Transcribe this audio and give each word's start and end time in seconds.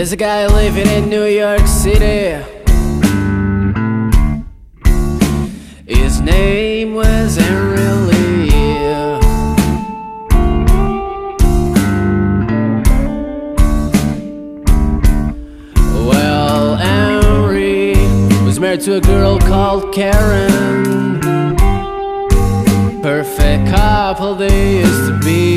There's 0.00 0.12
a 0.12 0.16
guy 0.16 0.46
living 0.46 0.88
in 0.88 1.10
New 1.10 1.26
York 1.26 1.66
City. 1.66 2.42
His 5.86 6.22
name 6.22 6.94
was 6.94 7.36
Henry 7.36 7.86
Lee. 8.08 8.48
Well, 16.08 16.76
Henry 16.76 17.92
was 18.42 18.58
married 18.58 18.80
to 18.80 18.96
a 18.96 19.00
girl 19.02 19.38
called 19.38 19.92
Karen. 19.92 21.20
Perfect 23.02 23.68
couple 23.68 24.34
they 24.34 24.78
used 24.78 25.08
to 25.10 25.20
be. 25.22 25.49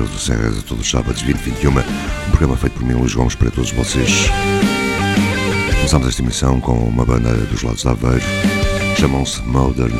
Regras 0.00 0.10
do 0.10 0.18
Sem 0.18 0.36
Regras 0.36 0.58
a 0.58 0.62
todos 0.62 0.84
os 0.84 0.90
sábados 0.90 1.20
2021, 1.22 1.70
um 1.70 2.30
programa 2.30 2.56
feito 2.56 2.72
por 2.74 2.84
mim, 2.84 2.94
Luís 2.94 3.12
Gomes, 3.12 3.34
para 3.34 3.50
todos 3.50 3.70
vocês. 3.72 4.30
Começamos 5.76 6.08
esta 6.08 6.22
emissão 6.22 6.58
com 6.58 6.72
uma 6.72 7.04
banda 7.04 7.34
dos 7.34 7.62
lados 7.62 7.84
da 7.84 7.90
Aveiro, 7.90 8.24
chamam-se 8.98 9.42
Modern 9.42 9.92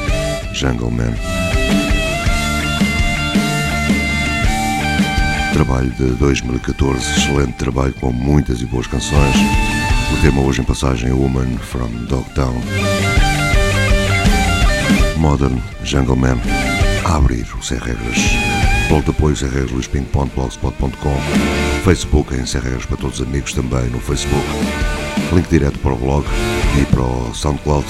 Jungle 0.55 0.91
Man. 0.91 1.15
Trabalho 5.53 5.91
de 5.91 6.05
2014, 6.15 7.19
excelente 7.19 7.53
trabalho 7.55 7.93
com 7.95 8.11
muitas 8.11 8.63
e 8.63 8.67
boas 8.67 8.87
canções. 8.87 9.37
O 10.15 10.23
tema 10.23 10.41
hoje 10.41 10.63
em 10.63 10.65
passagem 10.65 11.11
é 11.11 11.13
Woman 11.13 11.59
from 11.59 11.91
Dogtown. 12.09 12.59
Modern 15.19 15.59
Jungle 15.85 16.17
Man 16.17 16.39
a 17.05 17.17
abrir 17.17 17.47
o 17.55 17.63
Sem 17.63 17.79
Regras. 17.79 18.40
Blog 18.91 19.05
de 19.05 19.11
apoio 19.13 19.37
Facebook 21.85 22.35
em 22.35 22.45
Sem 22.45 22.61
Regras 22.61 22.85
para 22.85 22.97
todos 22.97 23.21
os 23.21 23.27
amigos 23.27 23.53
também 23.53 23.89
no 23.89 24.01
Facebook. 24.01 24.45
Link 25.33 25.49
direto 25.49 25.79
para 25.79 25.93
o 25.93 25.97
blog 25.97 26.27
e 26.77 26.85
para 26.87 27.03
o 27.03 27.33
SoundCloud 27.33 27.87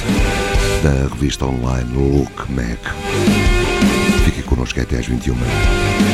da 0.83 1.09
revista 1.09 1.47
online 1.47 1.91
Look 1.95 2.53
Mac. 2.53 2.95
Fique 4.27 4.43
connosco 4.43 4.79
até 4.79 4.99
às 4.99 5.07
21 5.07 5.35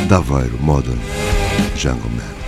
Daveiro 0.08 0.56
Modern 0.62 1.00
Jungle 1.76 2.08
Man. 2.10 2.45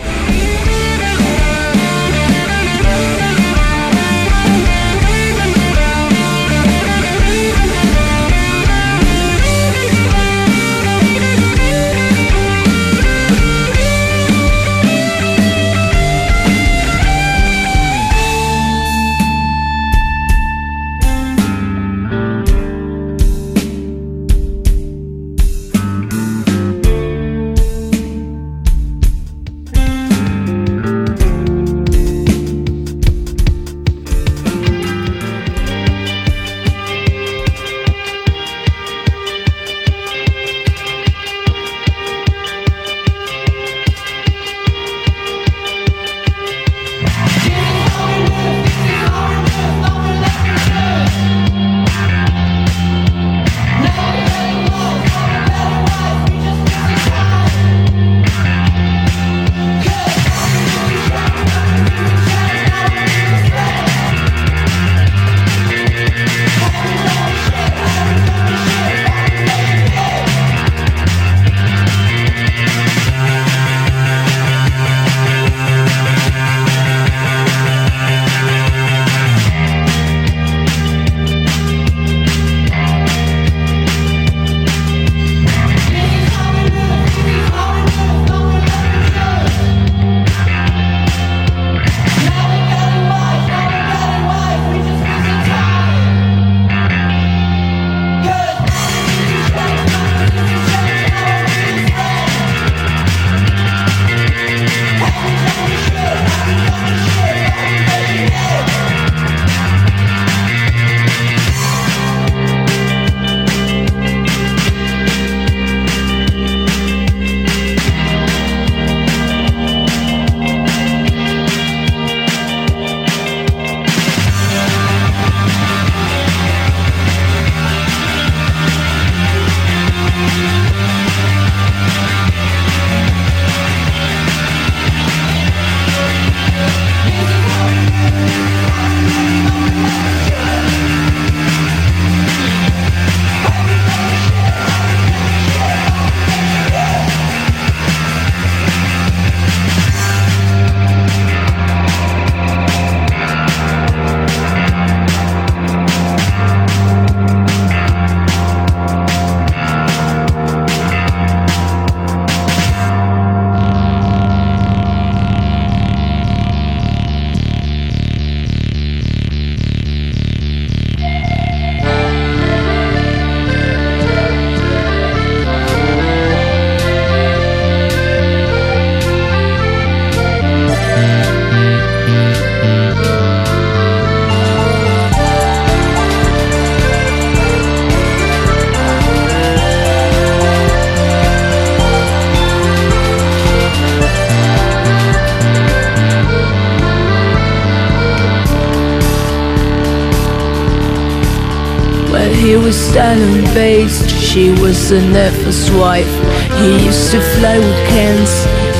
Was 204.68 204.90
an 204.90 205.16
Effa's 205.16 205.70
wife. 205.80 206.14
He 206.60 206.84
used 206.84 207.10
to 207.12 207.20
fly 207.40 207.56
with 207.56 207.80
cans, 207.88 208.32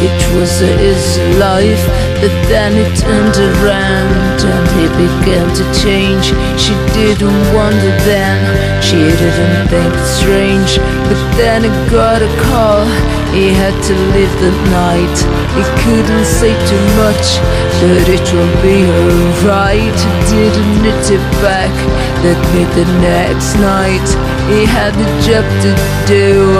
it 0.04 0.20
was 0.36 0.60
his 0.60 1.16
life. 1.40 1.80
But 2.20 2.34
then 2.52 2.76
it 2.76 2.92
turned 3.00 3.38
around 3.40 4.36
and 4.44 4.66
he 4.76 4.84
began 5.00 5.48
to 5.48 5.64
change. 5.80 6.28
She 6.60 6.76
didn't 6.92 7.40
wonder 7.56 7.92
then, 8.04 8.36
she 8.84 9.00
didn't 9.00 9.68
think 9.72 9.88
it 9.88 10.08
strange. 10.20 10.76
But 11.08 11.20
then 11.40 11.64
he 11.64 11.72
got 11.88 12.20
a 12.20 12.30
call, 12.44 12.84
he 13.32 13.48
had 13.48 13.72
to 13.88 13.94
leave 14.12 14.34
the 14.44 14.52
night. 14.68 15.18
He 15.56 15.64
couldn't 15.80 16.28
say 16.28 16.52
too 16.68 16.84
much, 17.00 17.40
but 17.80 18.04
it 18.12 18.26
will 18.36 18.54
be 18.60 18.84
alright. 18.84 19.98
He 20.04 20.36
didn't 20.36 20.82
need 20.84 21.06
it 21.16 21.24
back, 21.40 21.72
that 22.20 22.38
made 22.52 22.72
the 22.76 22.84
next 23.00 23.56
night. 23.56 24.37
He 24.48 24.64
had 24.64 24.94
a 24.96 25.08
job 25.20 25.44
to 25.62 25.70
do, 26.06 26.56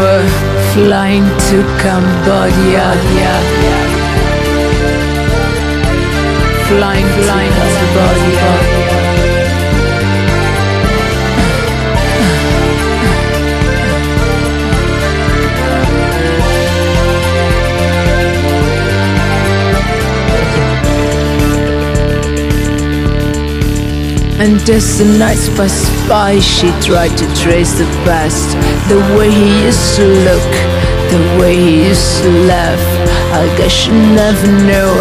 flying 0.75 1.25
to 1.49 1.57
Cambodia. 1.81 2.87
Flying, 6.69 7.09
flying 7.17 7.53
to 7.53 7.69
Cambodia. 7.79 9.08
And 24.41 24.61
as 24.71 24.99
the 24.99 25.05
nights 25.19 25.49
passed 25.49 26.09
by, 26.09 26.39
she 26.39 26.71
tried 26.81 27.17
to 27.19 27.27
trace 27.35 27.73
the 27.73 27.87
past. 28.07 28.55
The 28.89 29.01
way 29.19 29.33
he 29.33 29.65
used 29.65 29.97
to 29.97 30.07
look, 30.07 30.53
the 31.11 31.39
way 31.41 31.57
he 31.57 31.89
used 31.89 32.23
to 32.23 32.31
laugh. 32.47 33.18
I 33.31 33.45
guess 33.59 33.73
she 33.73 33.93
never 33.93 34.49
knew 34.65 34.95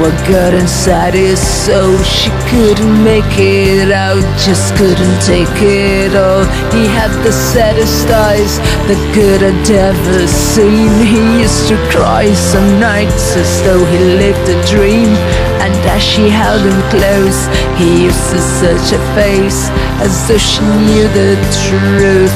what 0.00 0.16
got 0.26 0.54
inside 0.54 1.12
his 1.12 1.38
soul. 1.38 1.98
She 2.02 2.30
couldn't 2.48 3.04
make 3.04 3.36
it 3.36 3.92
out, 3.92 4.24
just 4.40 4.74
couldn't 4.76 5.20
take 5.20 5.52
it 5.60 6.16
all. 6.16 6.44
He 6.72 6.88
had 6.88 7.12
the 7.22 7.32
saddest 7.32 8.08
eyes 8.08 8.56
that 8.88 9.00
could 9.12 9.42
have 9.44 9.70
ever 9.70 10.26
seen. 10.26 10.88
He 11.04 11.44
used 11.44 11.68
to 11.68 11.76
cry 11.92 12.32
some 12.32 12.80
nights 12.80 13.36
as 13.36 13.62
though 13.62 13.84
he 13.84 13.98
lived 14.24 14.48
a 14.48 14.56
dream. 14.64 15.12
And 15.60 15.76
as 15.84 16.02
she 16.02 16.30
held 16.30 16.64
him 16.64 16.80
close, 16.88 17.44
he 17.76 18.08
used 18.08 18.30
to 18.32 18.40
search 18.40 18.88
her 18.96 19.04
face 19.12 19.68
as 20.00 20.16
though 20.26 20.40
she 20.40 20.64
knew 20.64 21.08
the 21.12 21.36
truth. 21.68 22.32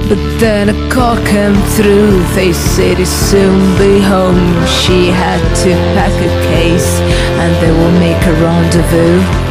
But 0.08 0.40
then 0.40 0.70
a 0.70 0.90
call 0.90 1.18
came 1.26 1.56
through, 1.76 2.24
they 2.36 2.54
said 2.54 2.98
he'd 2.98 3.06
soon 3.06 3.78
be 3.78 4.00
home. 4.00 4.66
She 4.66 5.08
had 5.08 5.42
to 5.64 5.70
pack 5.94 6.14
a 6.14 6.30
case 6.48 7.00
and 7.42 7.54
they 7.62 7.72
will 7.72 7.92
make 8.00 8.26
a 8.26 8.34
rendezvous. 8.42 9.51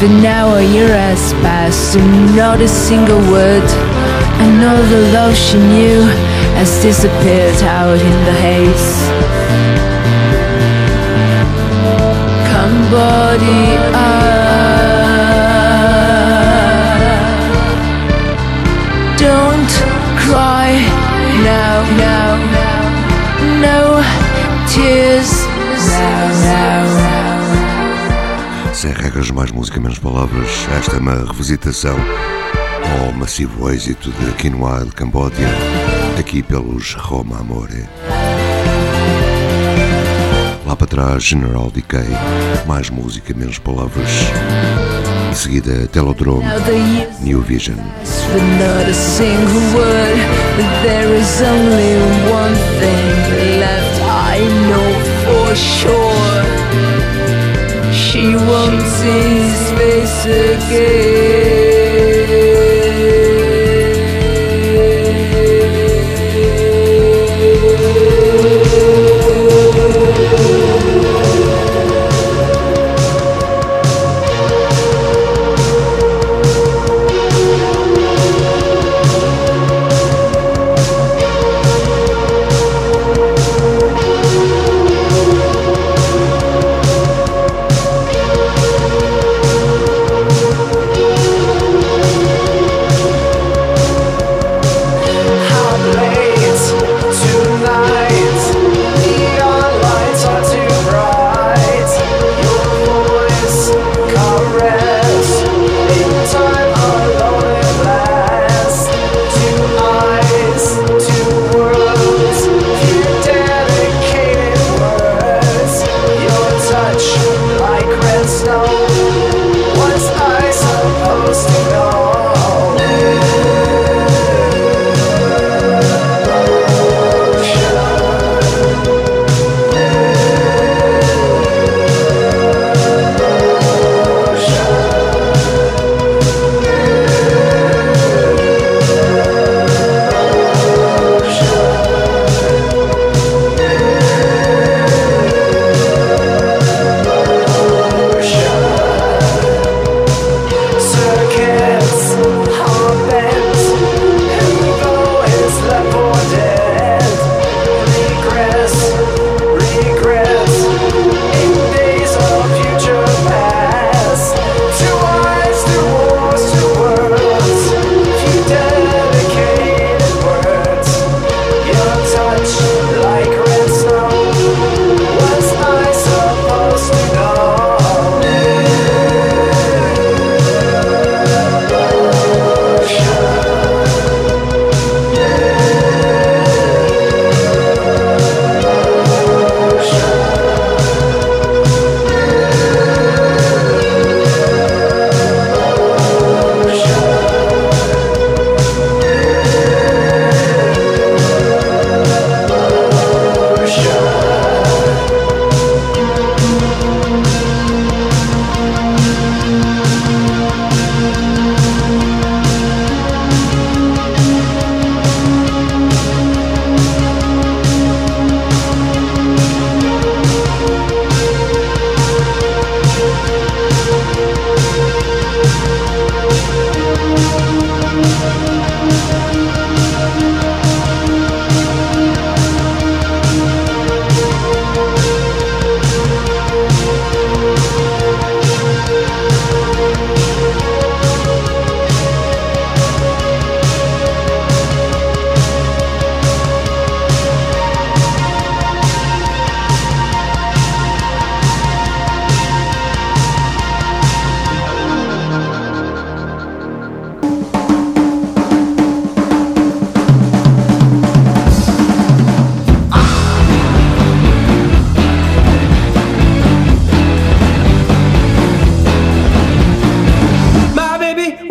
But 0.00 0.08
now 0.22 0.54
a 0.54 0.62
year 0.62 0.88
has 0.88 1.34
passed 1.44 1.94
and 1.94 2.34
not 2.34 2.62
a 2.62 2.68
single 2.68 3.20
word. 3.30 3.68
And 4.40 4.64
all 4.64 4.82
the 4.88 5.12
love 5.12 5.36
she 5.36 5.58
knew 5.58 6.00
has 6.56 6.70
disappeared 6.80 7.62
out 7.62 8.00
in 8.00 8.24
the 8.24 8.32
haze. 8.32 8.96
Cambodia. 12.48 13.90
Don't 19.18 19.72
cry 20.24 20.80
now, 21.44 21.84
now, 22.06 22.30
no 23.60 24.00
tears 24.66 25.44
now, 25.92 26.28
now. 26.42 27.09
Sem 28.80 28.92
regras, 28.92 29.30
mais 29.30 29.50
música, 29.50 29.78
menos 29.78 29.98
palavras. 29.98 30.48
Esta 30.78 30.96
é 30.96 31.00
uma 31.00 31.26
revisitação 31.26 31.98
ao 32.98 33.12
massivo 33.12 33.70
êxito 33.70 34.10
de 34.10 34.32
Quinoa 34.36 34.86
de 34.86 34.92
Cambodia, 34.92 35.48
aqui 36.18 36.42
pelos 36.42 36.94
Roma 36.94 37.40
Amore. 37.40 37.86
Lá 40.64 40.74
para 40.74 40.86
trás, 40.86 41.24
General 41.24 41.70
Decay, 41.70 42.08
mais 42.66 42.88
música, 42.88 43.34
menos 43.34 43.58
palavras. 43.58 44.08
Em 45.30 45.34
seguida, 45.34 45.86
Telodrome, 45.88 46.46
New 47.20 47.42
Vision. 47.42 47.76
But 47.76 48.42
not 48.58 48.88
a 48.88 48.94
single 48.94 49.60
word. 49.74 50.16
But 50.56 50.82
there 50.82 51.14
is 51.18 51.42
only 51.42 51.98
one 52.32 52.54
thing 52.80 53.60
left. 53.60 54.00
I 54.04 54.38
know 54.70 54.88
for 55.26 55.54
sure. 55.54 56.29
See 58.78 59.40
his 59.40 59.70
face 59.72 60.24
again. 60.26 61.29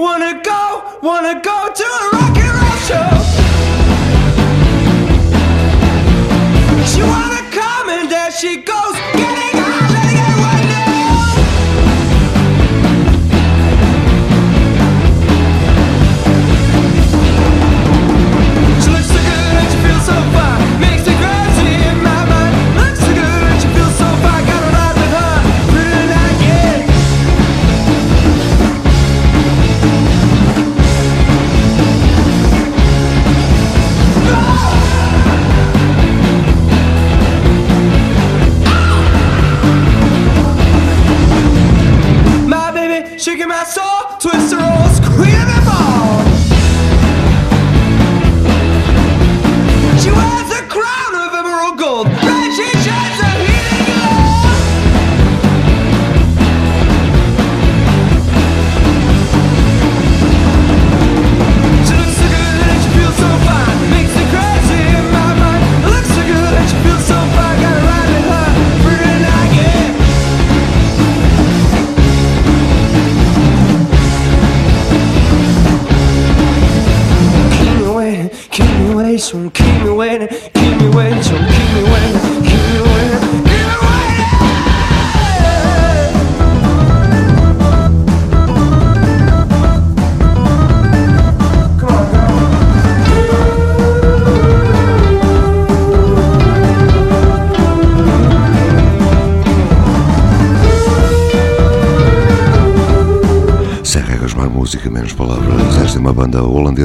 Wanna 0.10 0.42
go, 0.42 1.00
wanna 1.04 1.40
go 1.40 1.72
to 1.72 1.84
a 1.84 2.10
rock 2.14 2.36
and 2.36 2.54
roll 2.60 2.78
show. 2.90 3.10
She 6.92 7.02
wanna 7.04 7.42
come 7.52 7.90
and 7.90 8.10
there 8.12 8.32
she 8.32 8.58
goes. 8.64 8.79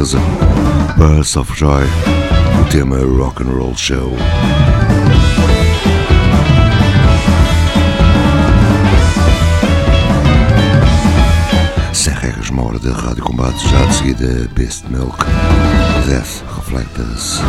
inglesa. 0.04 0.18
Burst 0.96 1.36
ah, 1.36 1.40
of 1.40 1.56
Joy, 1.56 1.84
o 2.60 2.70
tema 2.70 2.98
Rock 2.98 3.42
and 3.42 3.50
Roll 3.50 3.74
Show. 3.74 4.12
Sem 11.92 12.12
regras, 12.14 12.50
uma 12.50 12.66
hora 12.66 12.78
de 12.78 12.90
Rádio 12.90 13.24
Combate, 13.24 13.68
já 13.68 13.84
de 13.86 13.94
seguida 13.94 14.48
Beast 14.54 14.84
Milk. 14.88 15.24
Death 16.06 16.44
Reflectors. 16.56 17.40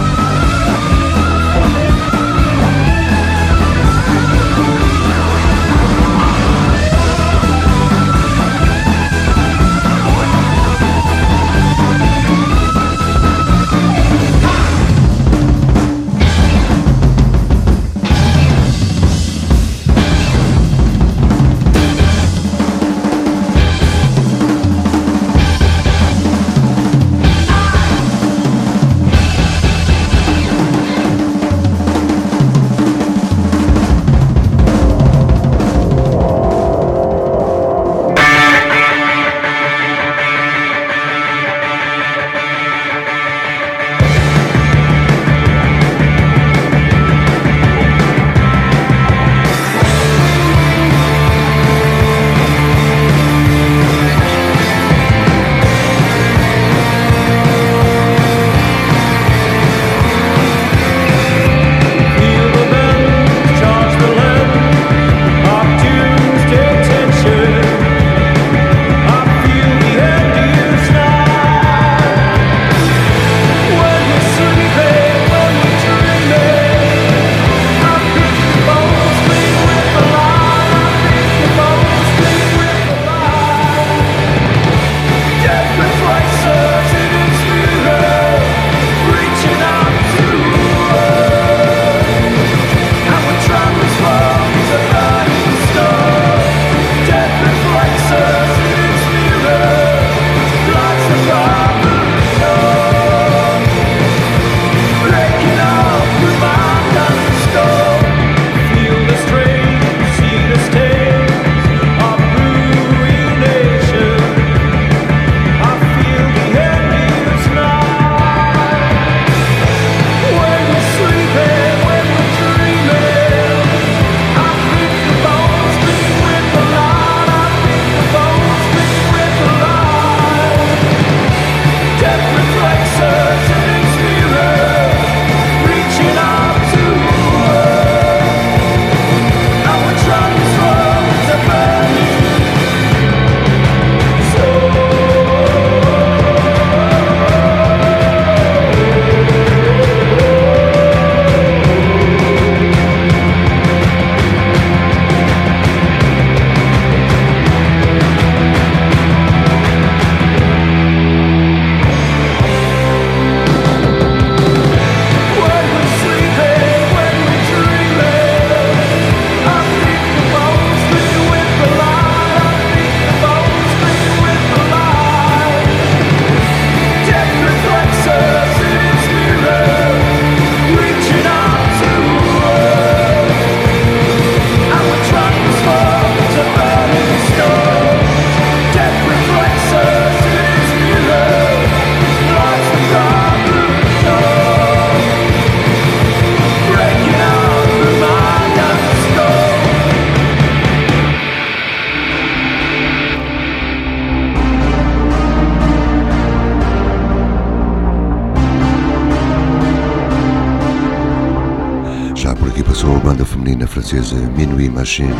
banda 213.05 213.23
feminina 213.23 213.67
francesa 213.67 214.15
Minuit 214.35 214.71
Machine, 214.71 215.13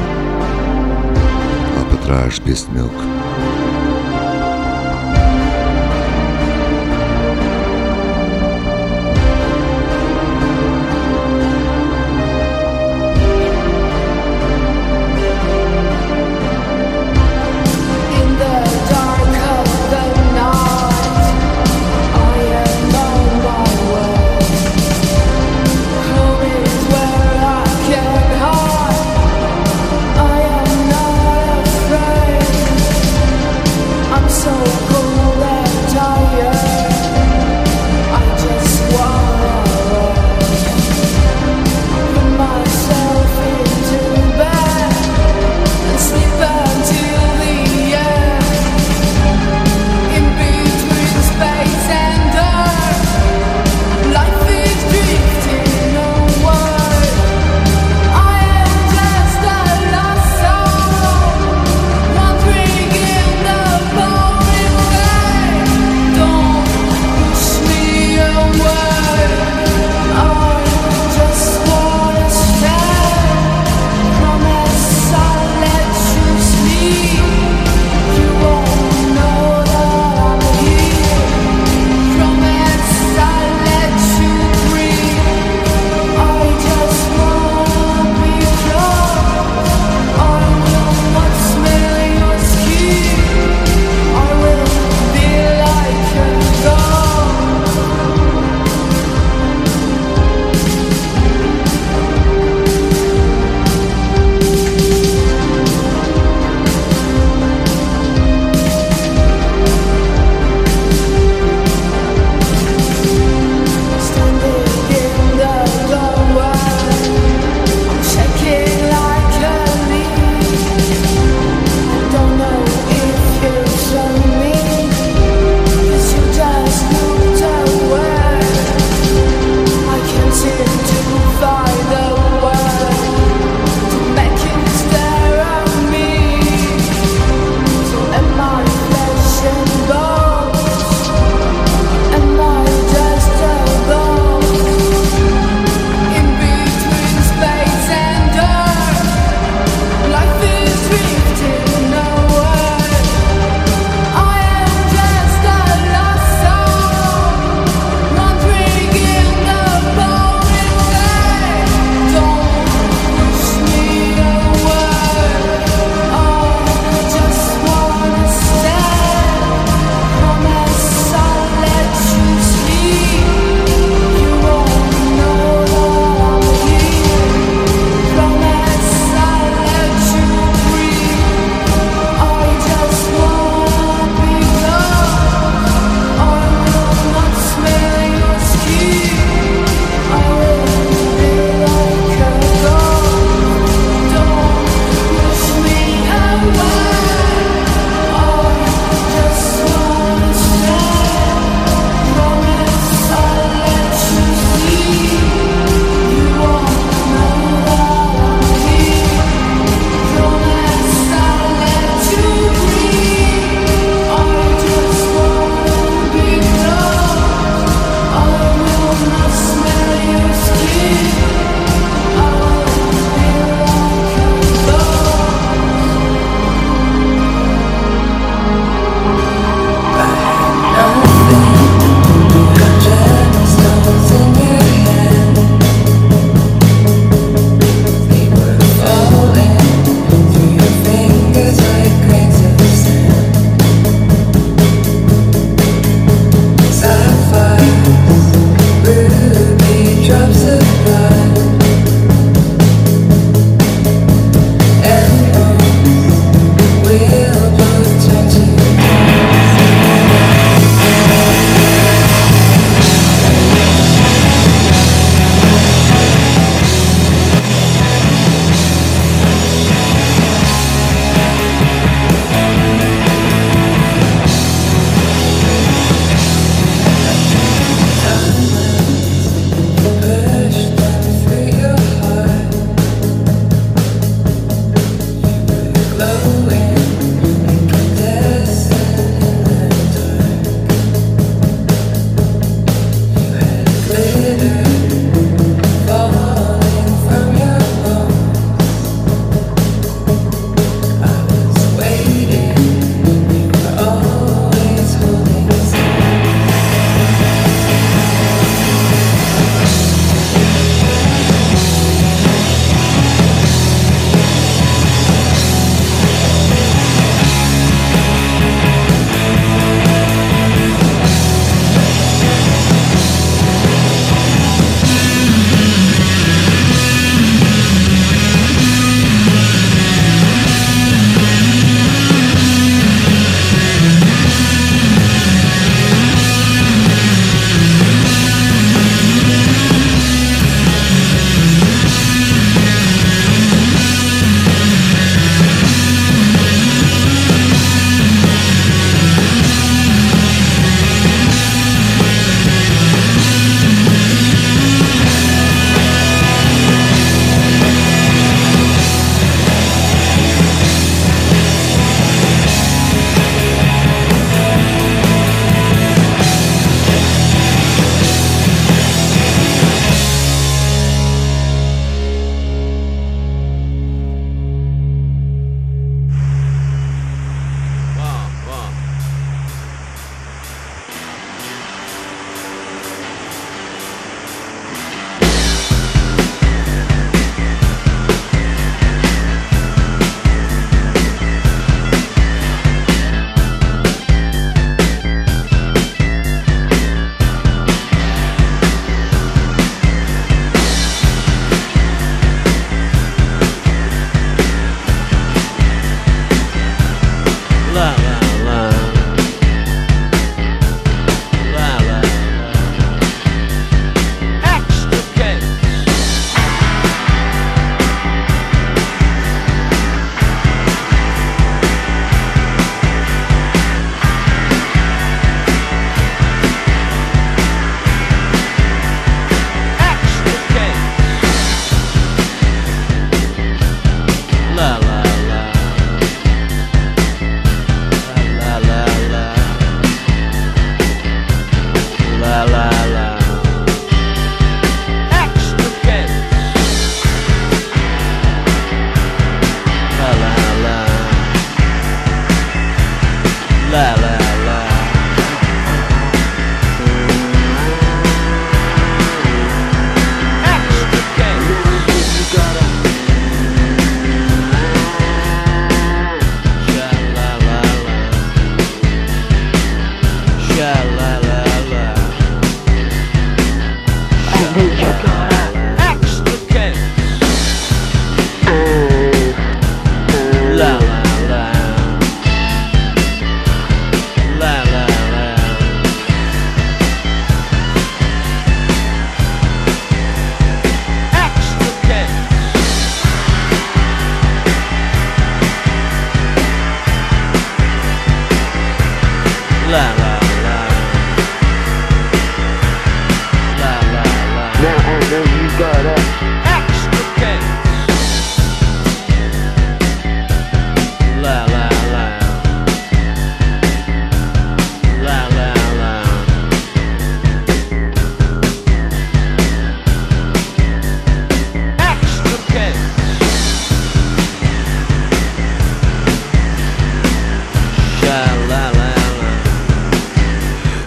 lá 1.76 1.86
para 1.88 1.98
trás 1.98 2.40
Beast 2.40 2.68
Milk. 2.70 3.25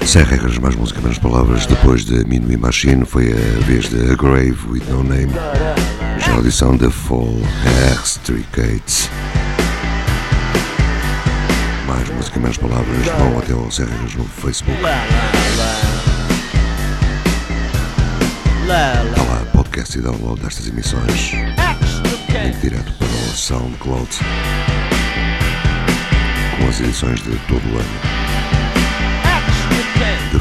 Sem 0.09 0.25
regras, 0.25 0.57
mais 0.57 0.75
música, 0.75 1.03
menos 1.03 1.19
palavras. 1.19 1.67
Depois 1.67 2.03
de 2.03 2.25
Minuit 2.27 2.57
Machine, 2.57 3.05
foi 3.05 3.31
a 3.31 3.65
vez 3.67 3.91
de 3.91 4.11
A 4.11 4.15
Grave 4.15 4.57
with 4.67 4.83
No 4.89 5.05
Name. 5.05 5.35
Já 6.19 6.33
a 6.33 6.37
audição 6.37 6.75
da 6.79 6.91
Fall 6.91 7.35
Extricates. 7.93 9.11
Mais 11.87 12.09
música, 12.09 12.41
menos 12.41 12.57
palavras. 12.57 13.05
Vão 13.19 13.39
até 13.39 13.53
ao 13.53 13.71
Sem 13.71 13.85
Regras 13.85 14.15
no 14.15 14.25
Facebook. 14.25 14.81
Há 18.71 19.23
lá 19.23 19.47
podcast 19.53 19.99
e 19.99 20.01
download 20.01 20.41
destas 20.41 20.69
emissões. 20.69 21.33
Link 21.33 22.57
direto 22.63 22.95
para 22.95 23.07
o 23.09 23.37
SoundCloud. 23.37 24.09
Com 26.59 26.67
as 26.67 26.81
edições 26.81 27.21
de 27.21 27.37
todo 27.47 27.63
o 27.75 27.79
ano. 27.79 28.18
The 30.31 30.39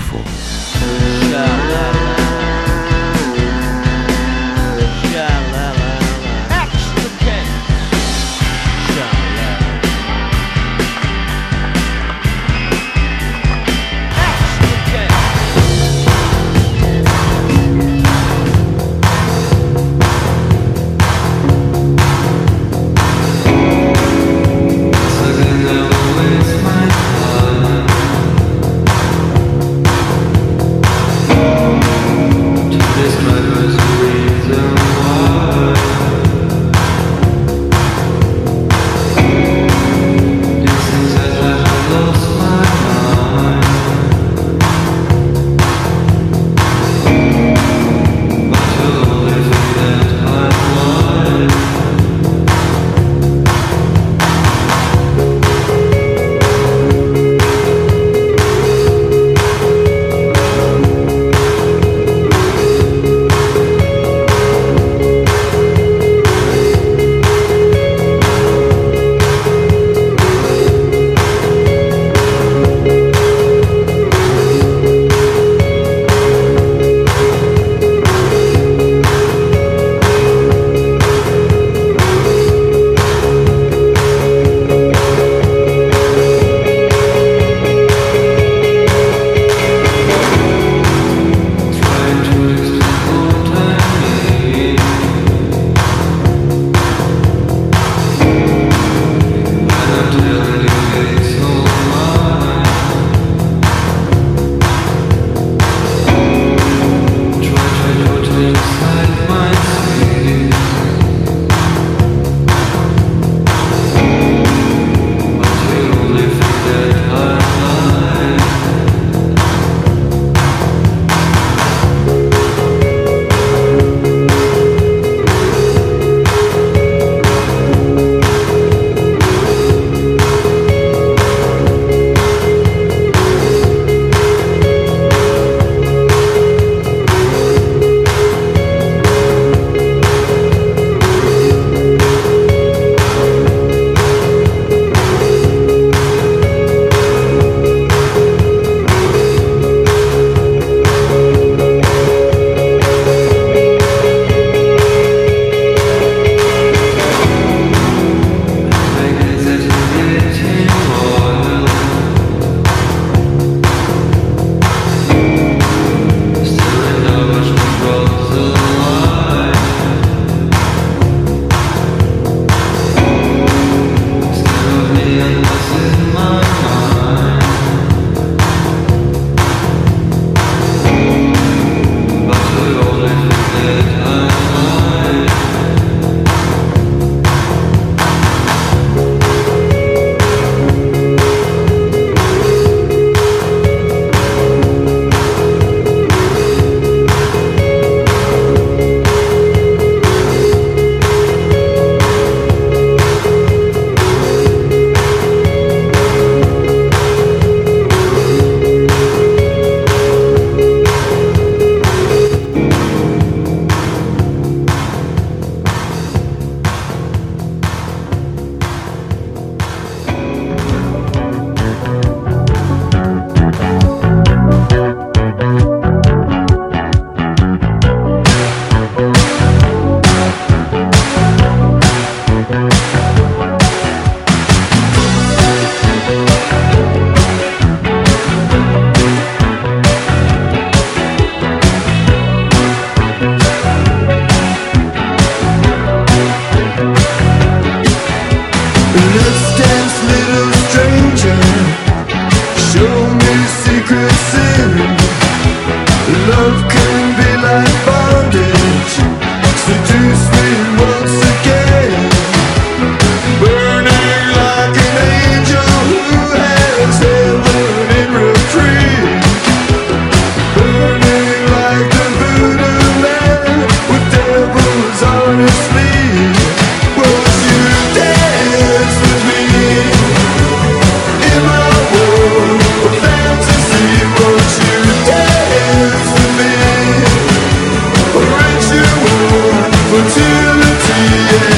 fertility, 290.10 291.48
yeah. 291.52 291.57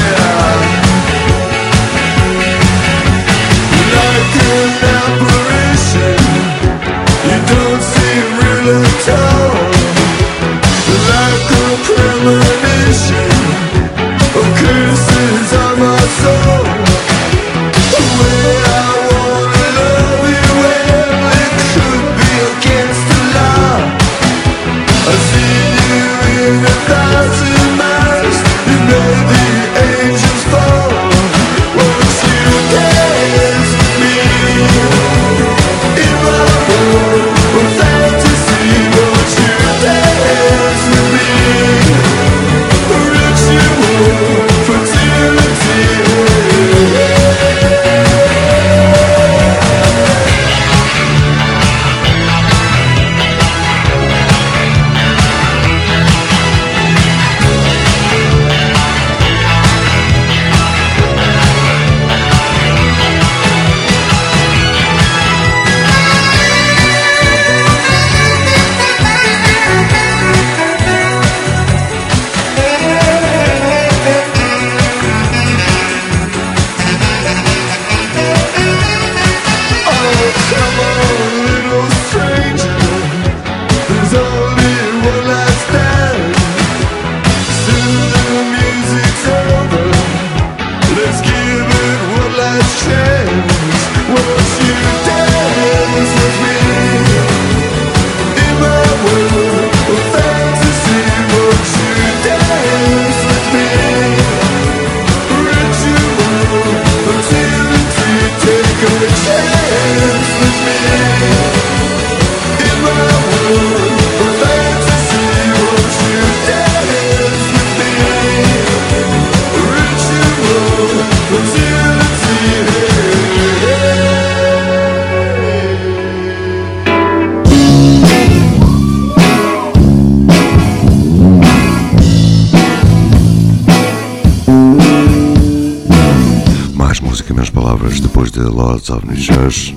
Lords 138.50 138.90
of 138.90 139.04
New 139.06 139.16
Church 139.16 139.74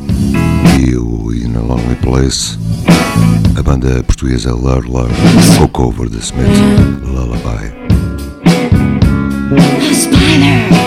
e 0.80 0.96
o 0.96 1.32
In 1.32 1.56
a 1.56 1.62
Lonely 1.62 1.96
Place. 2.02 2.58
A 3.58 3.62
banda 3.62 4.04
portuguesa 4.04 4.52
Lur 4.52 4.84
Lur, 4.88 5.10
o 5.62 5.68
cover 5.68 6.10
de 6.10 6.20
Smith, 6.22 6.48
Lullaby. 7.04 7.72
A 9.56 9.94
spider. 9.94 10.83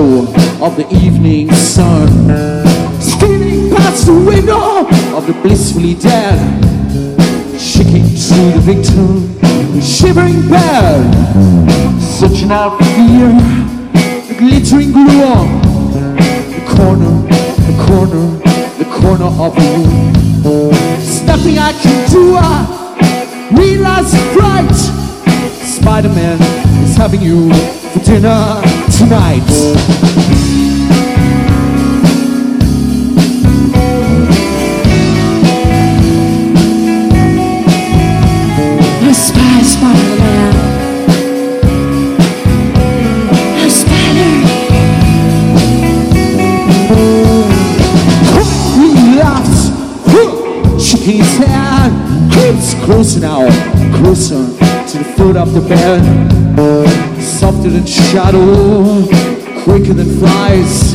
Shadow 0.00 0.64
of 0.64 0.76
the 0.76 0.86
evening 0.94 1.50
sun, 1.52 2.08
stealing 3.00 3.70
past 3.70 4.06
the 4.06 4.12
window 4.12 4.86
of 5.16 5.26
the 5.26 5.32
blissfully 5.42 5.94
dead, 5.94 6.38
shaking 7.58 8.04
through 8.04 8.52
the 8.52 8.62
victim, 8.62 9.80
shivering 9.80 10.48
bed, 10.48 11.04
searching 12.00 12.50
out 12.50 12.78
fear, 12.78 13.28
the 14.28 14.36
glittering 14.38 14.92
glue 14.92 15.22
on 15.22 15.60
the 16.50 16.62
corner, 16.74 17.14
the 17.68 17.76
corner, 17.86 18.26
the 18.78 18.88
corner 19.00 19.30
of 19.44 19.54
the 19.54 19.62
room. 19.76 20.12
There's 20.42 21.22
nothing 21.24 21.58
I 21.58 21.72
can 21.72 22.10
do. 22.10 22.36
I 22.36 23.50
realize 23.52 24.14
it's 24.14 24.36
right. 24.36 24.76
Spider-Man 25.66 26.40
is 26.84 26.96
having 26.96 27.20
you 27.20 27.52
for 27.92 27.98
dinner 28.00 28.79
tonight. 29.00 29.48
A 39.02 39.14
spy 39.14 39.62
Spider-Man. 39.62 40.54
A 43.56 43.70
spider. 43.70 44.32
He 48.76 48.86
laughs, 49.18 49.70
huh, 50.12 50.78
shaking 50.78 51.18
his 51.18 51.38
head, 51.38 51.90
creeps 52.32 52.74
closer 52.84 53.20
now, 53.20 53.48
closer 53.96 54.44
to 54.88 54.98
the 54.98 55.04
foot 55.16 55.36
of 55.36 55.54
the 55.54 55.60
bed. 55.62 57.09
Softer 57.50 57.70
than 57.70 57.84
shadow, 57.84 59.02
quicker 59.64 59.92
than 59.92 60.08
flies. 60.20 60.92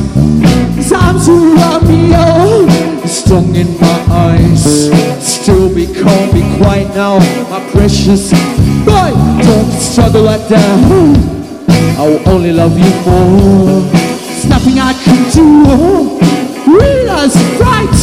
His 0.78 0.94
arms 0.94 1.28
around 1.28 1.86
me, 1.86 2.12
oh, 2.16 2.66
tongue 3.28 3.54
in 3.56 3.68
my 3.82 4.06
eyes. 4.10 4.64
Still 5.20 5.68
be 5.68 5.86
calm, 5.86 6.32
be 6.32 6.40
quiet 6.56 6.96
now, 6.96 7.20
my 7.50 7.60
precious 7.72 8.32
boy. 8.86 9.12
Don't 9.44 9.70
struggle 9.74 10.24
like 10.24 10.48
that. 10.48 10.80
I 12.00 12.08
will 12.08 12.30
only 12.30 12.54
love 12.54 12.80
you 12.80 12.90
more. 13.04 13.82
There's 13.92 14.46
nothing 14.46 14.80
I 14.80 14.94
can 15.04 15.30
do. 15.32 16.22
Realize 16.72 17.36
right. 17.60 17.96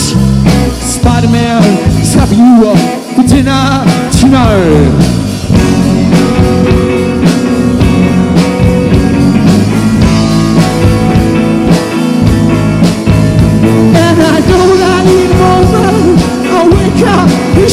Spider-Man 0.77 1.63
is 2.03 2.13
having 2.13 2.39
you 2.39 2.69
up 2.69 3.17
for 3.17 3.23
dinner 3.23 3.83
tonight. 4.21 5.12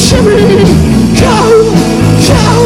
to 0.08 0.22
me. 0.22 0.64
Cow, 1.16 1.50
cow, 2.26 2.60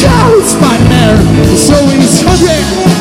cow, 0.00 0.28
it's 0.38 0.54
my 0.60 0.78
mare. 0.88 1.20
So 1.56 1.74
intriguing. 1.90 2.92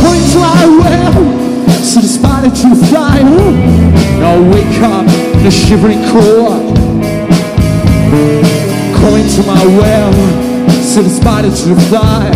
Coins 0.00 0.34
I 0.36 0.66
well, 0.80 1.82
so 1.82 2.00
despite 2.00 2.44
it 2.46 2.62
you 2.62 2.74
fly, 2.86 3.20
no, 4.20 4.30
we 4.50 4.62
can't 4.78 4.99
the 5.50 5.56
shivering 5.56 5.98
core. 6.10 6.60
Calling 9.00 9.26
to 9.28 9.42
my 9.42 9.64
well, 9.78 10.12
so 10.82 11.02
the 11.02 11.08
spider, 11.08 11.48
to 11.48 11.74
fly. 11.88 12.30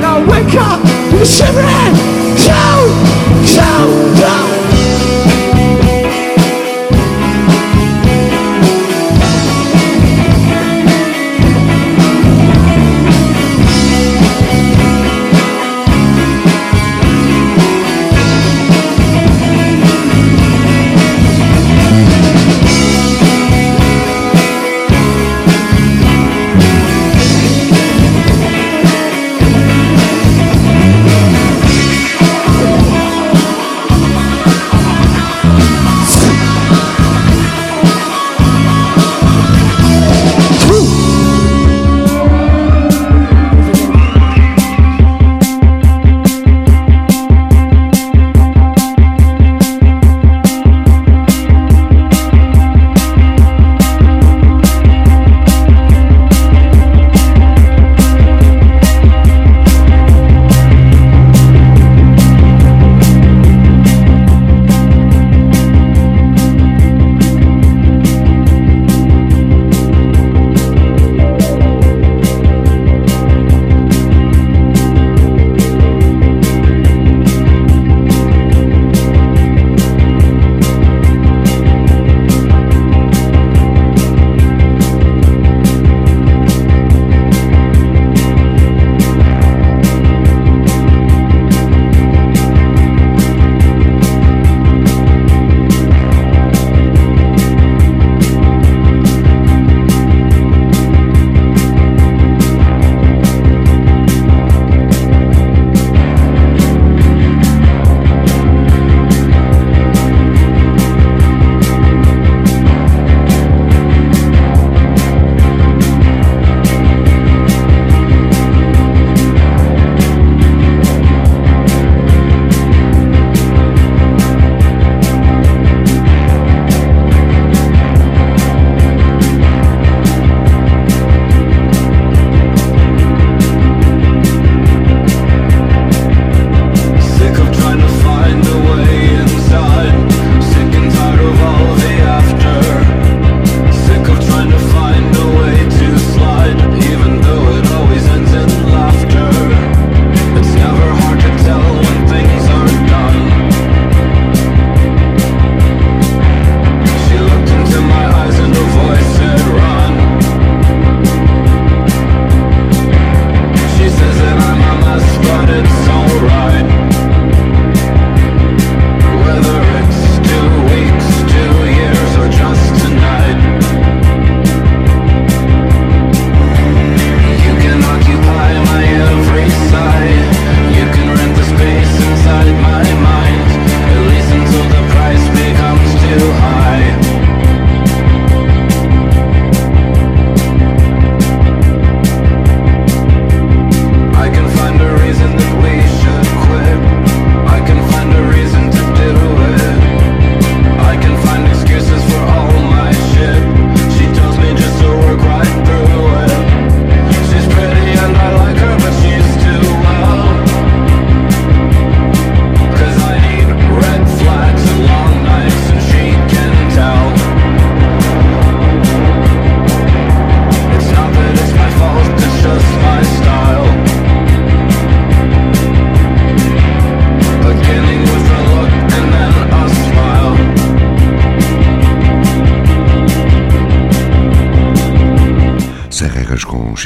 Now 0.00 0.18
wake 0.28 0.54
up, 0.54 0.82
you're 1.12 1.24
shivering! 1.24 1.94
Shout, 2.36 3.46
shout, 3.46 4.18
shout! 4.18 4.43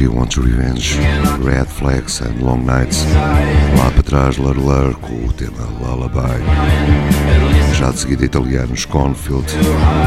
You 0.09 0.15
Want 0.15 0.37
Your 0.37 0.47
Revenge, 0.47 0.97
Red 1.45 1.67
Flags 1.67 2.23
and 2.23 2.41
Long 2.41 2.65
Nights. 2.65 3.05
Lá 3.77 3.91
para 3.91 4.03
trás, 4.03 4.39
Larlar 4.39 4.95
com 4.95 5.27
o 5.27 5.33
tema 5.35 5.69
Lullaby. 5.81 6.43
Já 7.75 7.91
de 7.91 7.99
seguida, 7.99 8.25
italianos 8.25 8.87
Confield, 8.87 9.47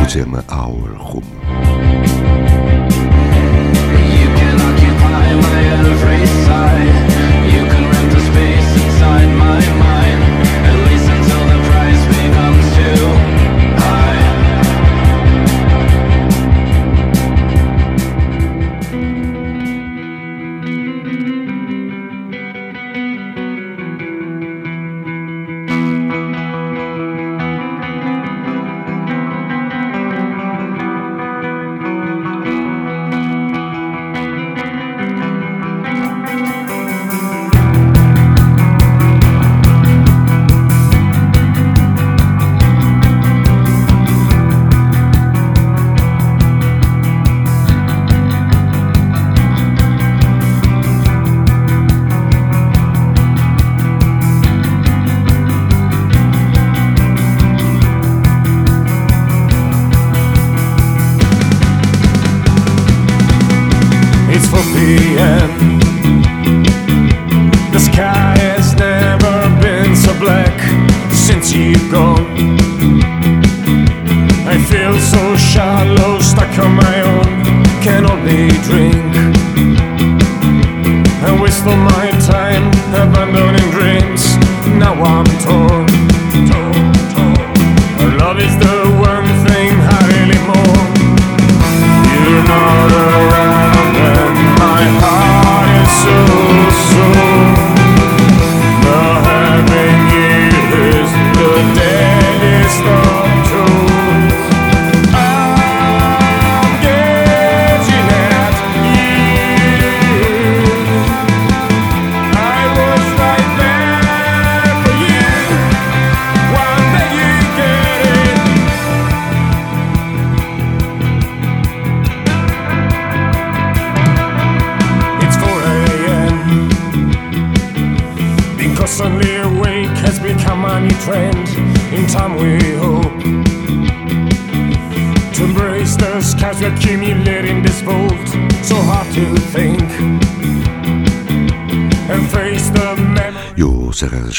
o 0.01 0.11
tema 0.11 0.43
Our 0.49 0.97
Room. 0.97 2.50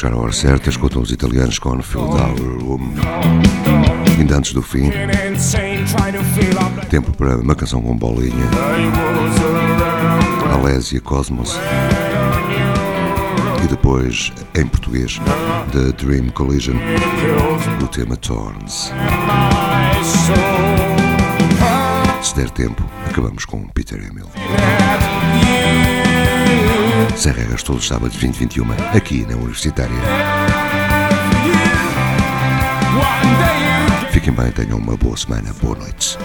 fechar 0.03 0.15
a 0.15 0.17
hora 0.17 0.33
certa, 0.33 0.69
escutam 0.69 1.01
os 1.01 1.13
italianos 1.13 1.61
com 1.61 1.81
Phil 1.81 2.01
Our 2.01 2.59
Room. 2.61 2.93
Ainda 4.19 4.37
antes 4.37 4.53
do 4.53 4.61
fim, 4.61 4.91
tempo 6.91 7.13
para 7.13 7.37
uma 7.37 7.55
canção 7.55 7.81
com 7.81 7.97
bolinha. 7.97 8.49
Alésia 10.53 11.01
Cosmos. 11.01 11.57
E 13.63 13.69
depois, 13.69 14.33
em 14.57 14.67
português, 14.67 15.21
The 15.71 15.93
Dream 16.05 16.31
Collision, 16.31 16.77
o 17.81 17.87
tema 17.87 18.17
Torns. 18.17 18.93
Se 22.21 22.35
der 22.35 22.51
tempo, 22.51 22.83
acabamos 23.09 23.45
com 23.45 23.69
Peter 23.69 23.99
Emil. 23.99 24.27
Sem 27.16 27.32
regras, 27.32 27.62
todos 27.62 27.82
os 27.82 27.88
sábados 27.88 28.16
2021, 28.16 28.72
aqui 28.97 29.26
na 29.26 29.36
Universitária. 29.36 29.95
Fiquem 34.11 34.32
bem, 34.32 34.51
tenham 34.51 34.78
uma 34.78 34.97
boa 34.97 35.16
semana, 35.16 35.53
boa 35.61 35.78
noite. 35.78 36.18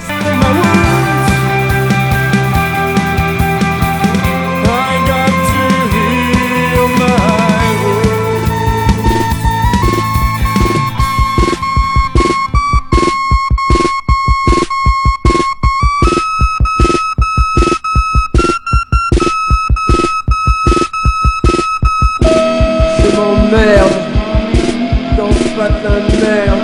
ta 25.87 25.95
mère, 26.19 26.55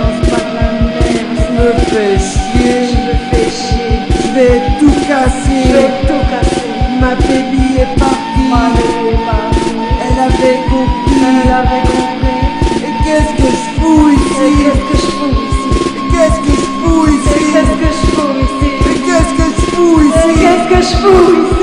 me 1.56 1.68
fais 1.90 2.16
chier, 2.18 2.80
je 2.90 3.12
fais 3.30 3.48
chier, 3.58 3.96
je 4.10 4.28
vais 4.34 4.58
tout 4.78 4.96
casser, 5.08 5.62
je 5.66 5.72
vais 5.72 5.92
tout 6.06 6.24
casser. 6.30 6.72
Ma 7.00 7.12
baby 7.14 7.64
est 7.78 7.92
partie, 7.98 8.44
ma 8.50 8.64
baby 8.74 9.06
est 9.14 9.24
partie. 9.30 9.74
Elle 10.04 10.18
avait 10.28 10.58
compris, 10.70 11.22
elle 11.44 11.52
avait 11.52 11.84
compris. 11.92 12.42
Et 12.86 12.94
qu'est-ce 13.04 13.32
que 13.40 13.48
je 13.58 13.64
fous 13.76 14.06
ici? 14.10 14.34
Et 14.40 14.54
qu'est-ce 14.62 14.84
que 14.88 14.96
je 15.04 15.10
fous 15.16 15.36
ici? 15.46 15.70
Et 15.98 16.04
qu'est-ce 16.12 16.40
que 16.40 16.52
je 16.62 16.68
fous 16.80 17.06
ici? 17.16 17.38
Et 17.40 17.46
qu'est-ce 17.52 17.74
que 17.80 17.88
je 17.98 18.04
fous 18.14 18.34
ici? 18.44 18.68
Et 18.90 18.98
qu'est-ce 19.06 19.34
que 19.38 19.46
je 19.56 19.62
fous 19.74 20.00
ici? 20.08 20.28
Et 20.28 20.36
qu'est-ce 20.42 20.66
que 20.68 20.78
je 20.82 20.94
fous 21.02 21.32
ici? 21.42 21.53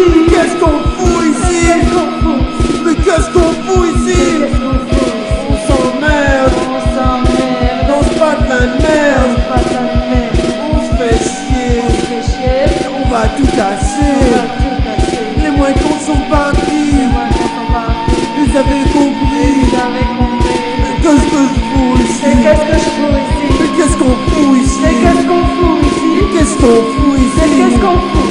confuso. 26.71 27.35
Pessoas 27.35 27.79
confusas. 27.79 28.30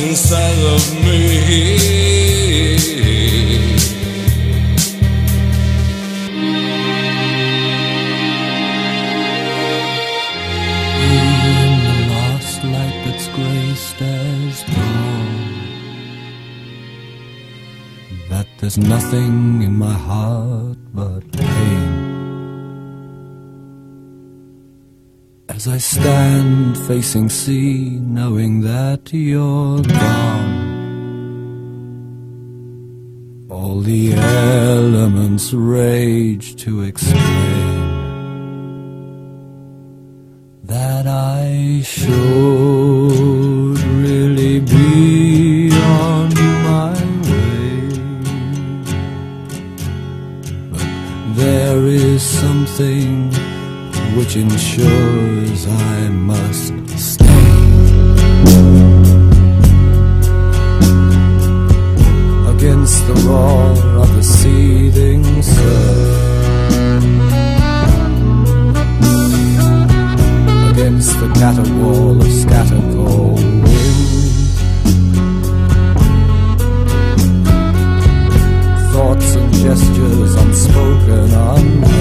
inside 0.00 0.58
of 0.74 0.94
me. 1.04 1.76
in 11.08 11.70
the 11.86 11.96
last 12.12 12.62
light 12.64 13.02
that's 13.04 13.28
graced 13.28 14.02
as 14.02 14.64
dawn. 14.64 15.26
That 18.28 18.46
there's 18.58 18.78
nothing 18.78 19.62
in 19.62 19.78
my 19.78 19.94
heart 19.94 20.78
but 20.92 21.15
As 25.66 25.72
I 25.72 25.78
stand 25.78 26.78
facing 26.86 27.28
sea, 27.28 27.98
knowing 28.00 28.60
that 28.60 29.12
you're 29.12 29.82
gone. 29.82 30.66
All 33.50 33.80
the 33.80 34.14
elements 34.14 35.52
rage 35.52 36.54
to 36.62 36.82
explain 36.82 37.24
that 40.62 41.08
I 41.08 41.80
should 41.82 42.14
really 44.04 44.60
be 44.60 45.72
on 45.72 46.32
my 46.68 46.94
way. 47.26 47.88
But 50.70 50.86
there 51.34 51.84
is 51.86 52.22
something 52.22 53.32
which 54.16 54.36
ensures 54.36 55.25
I 55.68 56.08
must 56.08 56.74
stay. 56.98 57.24
Against 62.54 63.06
the 63.06 63.14
roar 63.26 64.02
of 64.02 64.14
the 64.14 64.22
seething 64.22 65.42
surf. 65.42 66.26
against 70.76 71.18
the 71.20 71.28
caterwall 71.34 72.20
of 72.20 72.32
scattered 72.32 72.92
cold 72.92 73.38
wind. 73.38 73.64
Thoughts 78.92 79.34
and 79.36 79.52
gestures 79.54 80.34
unspoken, 80.34 81.32
unheard. 81.32 81.95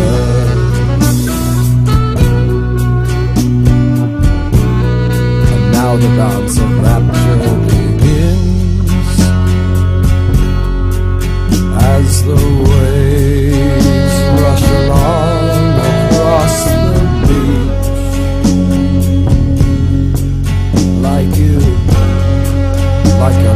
Now 5.96 6.02
the 6.02 6.08
dance 6.18 6.58
of 6.60 6.72
rapture 6.84 7.56
begins 7.70 8.92
as 11.82 12.24
the 12.26 12.36
waves 12.68 14.18
rush 14.42 14.68
along 14.82 15.80
across 15.88 16.58
the 16.68 17.04
beach. 17.28 17.88
Like 21.00 21.34
you, 21.38 21.60
like 23.22 23.40
a 23.40 23.56